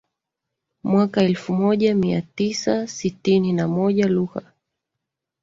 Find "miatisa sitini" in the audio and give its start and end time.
1.95-3.53